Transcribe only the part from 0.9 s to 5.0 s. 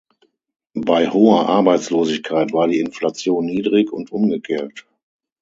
hoher Arbeitslosigkeit war die Inflation niedrig und umgekehrt.